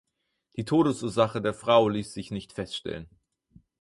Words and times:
Die 0.55 0.65
Todesursache 0.65 1.43
der 1.43 1.53
Frau 1.53 1.87
ließ 1.87 2.11
sich 2.11 2.31
nicht 2.31 2.53
feststellen. 2.53 3.07